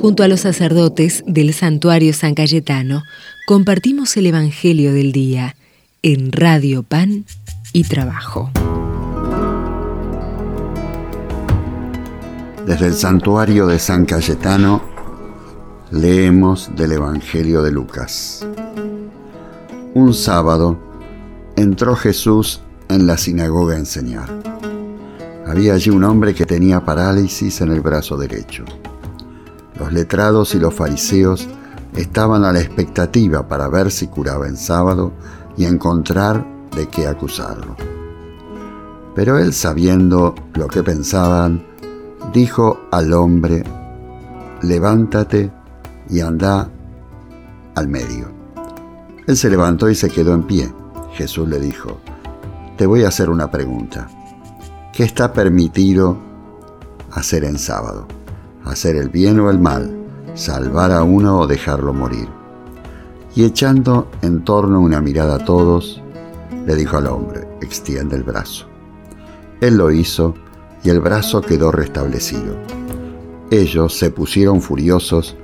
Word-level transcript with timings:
Junto 0.00 0.22
a 0.22 0.28
los 0.28 0.40
sacerdotes 0.40 1.24
del 1.26 1.52
santuario 1.52 2.12
San 2.12 2.34
Cayetano, 2.34 3.02
compartimos 3.48 4.16
el 4.16 4.26
Evangelio 4.26 4.92
del 4.92 5.10
Día 5.10 5.56
en 6.02 6.30
Radio 6.30 6.84
Pan 6.84 7.24
y 7.72 7.82
Trabajo. 7.82 8.52
Desde 12.64 12.86
el 12.86 12.94
santuario 12.94 13.66
de 13.66 13.80
San 13.80 14.04
Cayetano 14.04 14.82
leemos 15.90 16.70
del 16.76 16.92
Evangelio 16.92 17.62
de 17.62 17.72
Lucas. 17.72 18.46
Un 19.94 20.14
sábado 20.14 20.78
entró 21.56 21.96
Jesús 21.96 22.60
en 22.88 23.08
la 23.08 23.16
sinagoga 23.16 23.74
a 23.74 23.78
enseñar. 23.78 24.28
Había 25.44 25.74
allí 25.74 25.90
un 25.90 26.04
hombre 26.04 26.34
que 26.34 26.46
tenía 26.46 26.84
parálisis 26.84 27.60
en 27.62 27.72
el 27.72 27.80
brazo 27.80 28.16
derecho. 28.16 28.64
Los 29.88 29.94
letrados 29.94 30.54
y 30.54 30.58
los 30.58 30.74
fariseos 30.74 31.48
estaban 31.96 32.44
a 32.44 32.52
la 32.52 32.60
expectativa 32.60 33.48
para 33.48 33.68
ver 33.68 33.90
si 33.90 34.06
curaba 34.06 34.46
en 34.46 34.58
sábado 34.58 35.12
y 35.56 35.64
encontrar 35.64 36.46
de 36.76 36.88
qué 36.88 37.06
acusarlo. 37.06 37.74
Pero 39.14 39.38
él, 39.38 39.54
sabiendo 39.54 40.34
lo 40.52 40.68
que 40.68 40.82
pensaban, 40.82 41.64
dijo 42.34 42.80
al 42.90 43.14
hombre, 43.14 43.64
levántate 44.60 45.50
y 46.10 46.20
anda 46.20 46.68
al 47.74 47.88
medio. 47.88 48.28
Él 49.26 49.38
se 49.38 49.48
levantó 49.48 49.88
y 49.88 49.94
se 49.94 50.10
quedó 50.10 50.34
en 50.34 50.42
pie. 50.42 50.70
Jesús 51.14 51.48
le 51.48 51.58
dijo, 51.58 51.96
te 52.76 52.84
voy 52.84 53.04
a 53.04 53.08
hacer 53.08 53.30
una 53.30 53.50
pregunta. 53.50 54.06
¿Qué 54.92 55.04
está 55.04 55.32
permitido 55.32 56.18
hacer 57.10 57.44
en 57.44 57.58
sábado? 57.58 58.17
¿Hacer 58.68 58.96
el 58.96 59.08
bien 59.08 59.40
o 59.40 59.50
el 59.50 59.58
mal? 59.58 59.90
¿Salvar 60.34 60.92
a 60.92 61.02
uno 61.02 61.38
o 61.38 61.46
dejarlo 61.46 61.94
morir? 61.94 62.28
Y 63.34 63.44
echando 63.44 64.10
en 64.20 64.44
torno 64.44 64.78
una 64.80 65.00
mirada 65.00 65.36
a 65.36 65.44
todos, 65.46 66.02
le 66.66 66.76
dijo 66.76 66.98
al 66.98 67.06
hombre, 67.06 67.48
extiende 67.62 68.14
el 68.14 68.24
brazo. 68.24 68.66
Él 69.62 69.78
lo 69.78 69.90
hizo 69.90 70.34
y 70.84 70.90
el 70.90 71.00
brazo 71.00 71.40
quedó 71.40 71.72
restablecido. 71.72 72.56
Ellos 73.50 73.96
se 73.96 74.10
pusieron 74.10 74.60
furiosos 74.60 75.34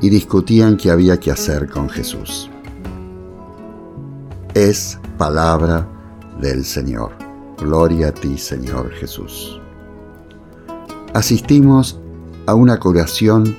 y 0.00 0.08
discutían 0.08 0.76
qué 0.76 0.92
había 0.92 1.18
que 1.18 1.32
hacer 1.32 1.68
con 1.68 1.88
Jesús. 1.88 2.48
Es 4.54 5.00
palabra 5.18 5.84
del 6.40 6.64
Señor. 6.64 7.10
Gloria 7.58 8.08
a 8.08 8.12
ti, 8.12 8.38
Señor 8.38 8.92
Jesús. 8.92 9.60
Asistimos 11.12 12.00
a 12.48 12.54
una 12.54 12.80
curación 12.80 13.58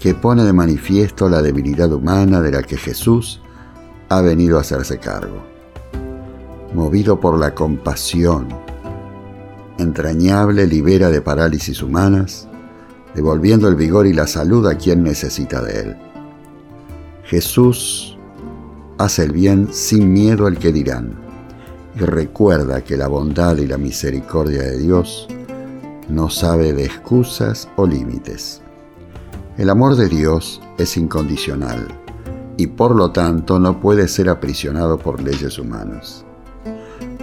que 0.00 0.12
pone 0.12 0.42
de 0.42 0.52
manifiesto 0.52 1.28
la 1.28 1.40
debilidad 1.40 1.92
humana 1.92 2.40
de 2.40 2.50
la 2.50 2.64
que 2.64 2.76
Jesús 2.76 3.40
ha 4.08 4.20
venido 4.20 4.58
a 4.58 4.62
hacerse 4.62 4.98
cargo. 4.98 5.40
Movido 6.74 7.20
por 7.20 7.38
la 7.38 7.54
compasión, 7.54 8.48
entrañable 9.78 10.66
libera 10.66 11.10
de 11.10 11.20
parálisis 11.20 11.80
humanas, 11.80 12.48
devolviendo 13.14 13.68
el 13.68 13.76
vigor 13.76 14.08
y 14.08 14.12
la 14.12 14.26
salud 14.26 14.66
a 14.66 14.76
quien 14.76 15.04
necesita 15.04 15.62
de 15.62 15.82
él. 15.82 15.96
Jesús 17.22 18.18
hace 18.98 19.22
el 19.22 19.30
bien 19.30 19.68
sin 19.70 20.12
miedo 20.12 20.48
al 20.48 20.58
que 20.58 20.72
dirán 20.72 21.20
y 21.94 22.00
recuerda 22.00 22.82
que 22.82 22.96
la 22.96 23.06
bondad 23.06 23.58
y 23.58 23.68
la 23.68 23.78
misericordia 23.78 24.62
de 24.62 24.78
Dios 24.78 25.28
no 26.08 26.30
sabe 26.30 26.72
de 26.72 26.84
excusas 26.84 27.68
o 27.76 27.86
límites. 27.86 28.60
El 29.58 29.70
amor 29.70 29.96
de 29.96 30.08
Dios 30.08 30.60
es 30.78 30.96
incondicional 30.96 31.88
y 32.56 32.66
por 32.66 32.94
lo 32.94 33.12
tanto 33.12 33.58
no 33.58 33.80
puede 33.80 34.08
ser 34.08 34.28
aprisionado 34.28 34.98
por 34.98 35.22
leyes 35.22 35.58
humanas. 35.58 36.24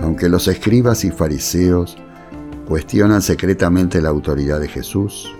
Aunque 0.01 0.29
los 0.29 0.47
escribas 0.47 1.03
y 1.05 1.11
fariseos 1.11 1.97
cuestionan 2.67 3.21
secretamente 3.21 4.01
la 4.01 4.09
autoridad 4.09 4.59
de 4.59 4.67
Jesús, 4.67 5.33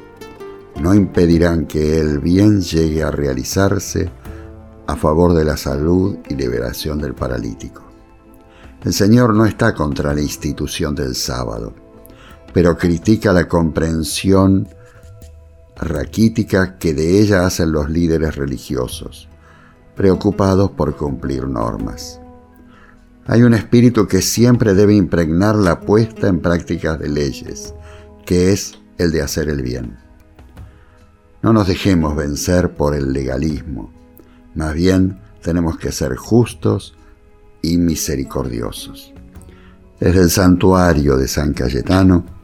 no 0.82 0.94
impedirán 0.94 1.66
que 1.66 2.00
el 2.00 2.20
bien 2.20 2.62
llegue 2.62 3.04
a 3.04 3.12
realizarse 3.12 4.10
a 4.88 4.96
favor 4.96 5.34
de 5.34 5.46
la 5.46 5.58
salud 5.58 6.18
y 6.28 6.36
liberación 6.36 7.00
del 7.00 7.14
paralítico. 7.14 7.84
El 8.84 8.94
Señor 8.94 9.36
no 9.36 9.46
está 9.46 9.74
contra 9.74 10.14
la 10.14 10.22
institución 10.22 10.96
del 10.96 11.14
sábado, 11.16 11.74
pero 12.54 12.78
critica 12.78 13.34
la 13.34 13.48
comprensión 13.48 14.68
raquítica 15.76 16.78
que 16.78 16.94
de 16.94 17.20
ella 17.22 17.46
hacen 17.46 17.72
los 17.72 17.90
líderes 17.90 18.36
religiosos, 18.36 19.28
preocupados 19.96 20.72
por 20.72 20.96
cumplir 20.96 21.48
normas. 21.48 22.20
Hay 23.28 23.44
un 23.44 23.54
espíritu 23.54 24.08
que 24.08 24.22
siempre 24.22 24.74
debe 24.74 24.96
impregnar 24.96 25.56
la 25.56 25.82
puesta 25.82 26.28
en 26.28 26.40
prácticas 26.40 27.00
de 27.00 27.10
leyes, 27.10 27.74
que 28.26 28.52
es 28.52 28.80
el 28.98 29.12
de 29.12 29.22
hacer 29.22 29.50
el 29.50 29.62
bien. 29.62 29.98
No 31.42 31.54
nos 31.54 31.68
dejemos 31.68 32.16
vencer 32.16 32.74
por 32.74 32.96
el 32.96 33.14
legalismo, 33.14 33.94
más 34.56 34.74
bien 34.74 35.20
tenemos 35.42 35.78
que 35.78 35.92
ser 35.92 36.16
justos 36.16 36.96
y 37.62 37.78
misericordiosos. 37.78 39.14
Desde 40.00 40.22
el 40.22 40.30
santuario 40.30 41.18
de 41.18 41.28
San 41.28 41.54
Cayetano 41.54 42.39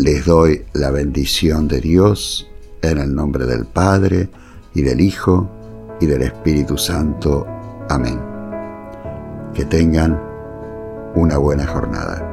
les 0.00 0.24
doy 0.24 0.64
la 0.72 0.90
bendición 0.90 1.68
de 1.68 1.80
Dios 1.80 2.48
en 2.80 2.96
el 2.96 3.14
nombre 3.14 3.44
del 3.44 3.66
Padre 3.66 4.30
y 4.74 4.80
del 4.80 4.98
Hijo 4.98 5.46
y 6.00 6.06
del 6.06 6.22
Espíritu 6.22 6.78
Santo. 6.78 7.46
Amén. 7.90 8.18
Que 9.52 9.66
tengan 9.66 10.18
una 11.14 11.36
buena 11.36 11.66
jornada. 11.66 12.26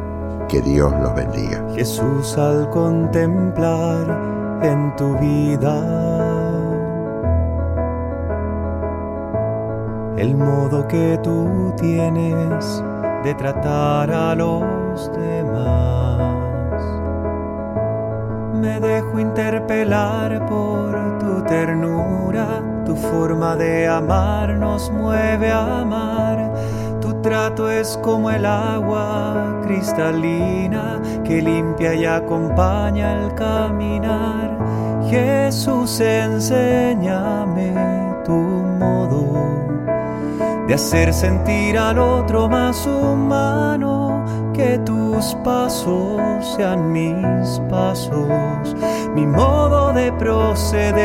Que 0.48 0.62
Dios 0.62 0.94
los 1.02 1.14
bendiga. 1.14 1.62
Jesús 1.76 2.38
al 2.38 2.70
contemplar 2.70 4.62
en 4.64 4.96
tu 4.96 5.18
vida 5.18 5.84
el 10.18 10.38
modo 10.38 10.88
que 10.88 11.20
tú 11.22 11.74
tienes 11.76 12.82
de 13.26 13.36
tratar 13.36 14.10
a 14.10 14.36
los 14.36 15.12
demás. 15.12 16.47
Me 18.60 18.80
dejo 18.80 19.20
interpelar 19.20 20.46
por 20.48 21.20
tu 21.20 21.44
ternura, 21.44 22.62
tu 22.86 22.96
forma 22.96 23.56
de 23.56 23.88
amar 23.88 24.50
nos 24.50 24.92
mueve 24.92 25.52
a 25.52 25.82
amar. 25.82 26.52
Tu 27.00 27.22
trato 27.22 27.70
es 27.70 27.98
como 28.02 28.32
el 28.32 28.46
agua 28.46 29.62
cristalina 29.64 31.00
que 31.24 31.42
limpia 31.42 31.94
y 31.94 32.06
acompaña 32.06 33.24
al 33.24 33.36
caminar. 33.36 34.58
Jesús, 35.10 36.00
enséñame 36.00 37.74
tu 38.26 38.34
modo 38.34 39.68
de 40.68 40.74
hacer 40.74 41.14
sentir 41.14 41.78
al 41.78 41.98
otro 41.98 42.50
más 42.50 42.86
humano, 42.86 44.26
que 44.58 44.80
tus 44.80 45.36
pasos 45.44 46.20
sean 46.56 46.92
mis 46.92 47.62
pasos, 47.70 48.76
mi 49.14 49.26
modo 49.26 49.94
de 49.94 50.12
proceder. 50.14 50.98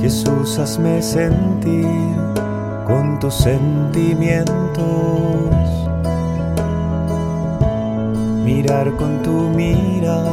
Jesús, 0.00 0.58
hazme 0.58 1.02
sentir 1.02 2.16
con 2.86 3.18
tus 3.18 3.34
sentimientos 3.34 4.70
mirar 8.44 8.92
con 8.96 9.22
tu 9.22 9.48
mirada, 9.50 10.32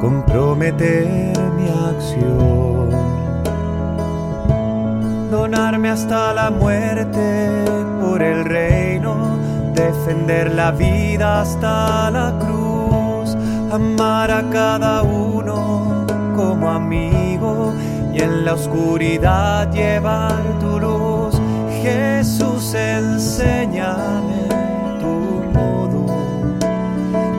comprometer 0.00 1.32
mi 1.56 1.68
hasta 5.88 6.32
la 6.32 6.50
muerte 6.50 7.64
por 8.00 8.22
el 8.22 8.44
reino, 8.44 9.38
defender 9.74 10.52
la 10.54 10.70
vida 10.70 11.42
hasta 11.42 12.10
la 12.10 12.32
cruz, 12.38 13.36
amar 13.72 14.30
a 14.30 14.42
cada 14.50 15.02
uno 15.02 16.06
como 16.36 16.70
amigo 16.70 17.72
y 18.12 18.20
en 18.20 18.44
la 18.44 18.54
oscuridad 18.54 19.70
llevar 19.72 20.42
tu 20.60 20.78
luz. 20.78 21.40
Jesús, 21.82 22.74
enséñame 22.74 24.46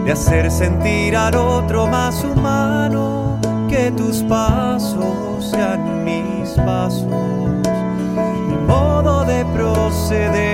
de 0.07 0.13
hacer 0.13 0.49
sentir 0.49 1.17
al 1.17 1.35
otro 1.35 1.85
más 1.85 2.23
humano, 2.23 3.37
que 3.67 3.91
tus 3.91 4.23
pasos 4.23 5.51
sean 5.51 6.05
mis 6.05 6.51
pasos, 6.51 7.03
modo 7.03 7.16
proceder. 10.07 10.47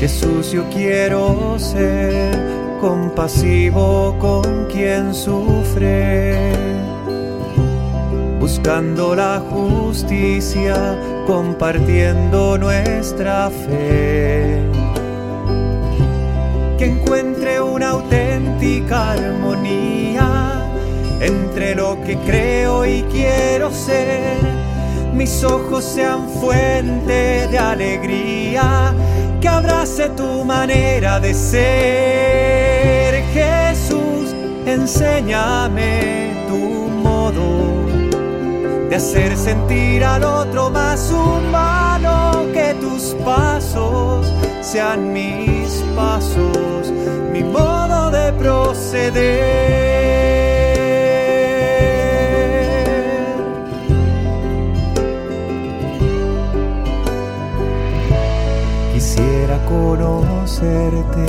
Jesús, 0.00 0.56
quiero 0.72 1.56
ser 1.58 2.34
compasivo 2.80 4.16
con 4.18 4.66
quien 4.66 5.14
sufre, 5.14 6.52
buscando 8.40 9.14
la 9.14 9.40
justicia, 9.48 10.98
compartiendo 11.26 12.58
nuestra 12.58 13.48
fe 13.50 14.81
que 16.82 16.88
encuentre 16.88 17.60
una 17.60 17.90
auténtica 17.90 19.12
armonía 19.12 20.68
entre 21.20 21.76
lo 21.76 22.02
que 22.02 22.16
creo 22.26 22.84
y 22.84 23.02
quiero 23.04 23.70
ser. 23.70 24.36
Mis 25.14 25.44
ojos 25.44 25.84
sean 25.84 26.28
fuente 26.28 27.46
de 27.46 27.56
alegría 27.56 28.92
que 29.40 29.46
abrace 29.46 30.08
tu 30.16 30.44
manera 30.44 31.20
de 31.20 31.34
ser. 31.34 33.22
Jesús, 33.32 34.34
enséñame 34.66 36.32
tu 36.48 36.58
modo 36.58 37.86
de 38.90 38.96
hacer 38.96 39.36
sentir 39.36 40.02
al 40.02 40.24
otro 40.24 40.68
más 40.68 41.12
humano, 41.12 42.44
que 42.52 42.74
tus 42.80 43.14
pasos 43.24 44.32
sean 44.62 45.12
mis 45.12 45.84
pasos, 45.94 46.90
mi 47.32 47.42
modo 47.42 48.10
de 48.10 48.32
proceder. 48.34 50.02
conocerte, 59.72 61.26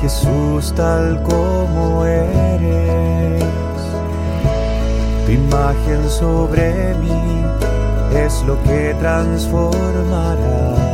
Jesús 0.00 0.72
tal 0.74 1.22
como 1.22 2.04
eres. 2.04 3.44
Tu 5.26 5.32
imagen 5.32 6.08
sobre 6.08 6.94
mí 6.96 7.44
es 8.14 8.42
lo 8.42 8.62
que 8.62 8.94
transformará 9.00 10.93